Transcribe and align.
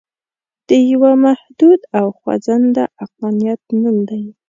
د 0.67 0.69
یوه 0.91 1.11
محدود 1.25 1.79
او 1.99 2.05
خوځنده 2.17 2.83
عقلانیت 3.03 3.61
نوم 3.81 3.97
دی. 4.09 4.23